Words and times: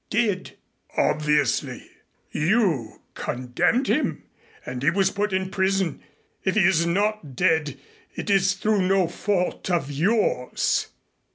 "Dead!" 0.09 0.57
"Obviously. 0.97 1.87
You 2.31 3.01
condemned 3.13 3.85
him 3.85 4.23
and 4.65 4.81
he 4.81 4.89
was 4.89 5.11
put 5.11 5.31
in 5.31 5.51
prison. 5.51 6.01
If 6.43 6.55
he 6.55 6.61
is 6.63 6.87
not 6.87 7.35
dead 7.35 7.77
it 8.15 8.27
is 8.27 8.53
through 8.55 8.81
no 8.81 9.07
fault 9.07 9.69
of 9.69 9.91
yours." 9.91 10.87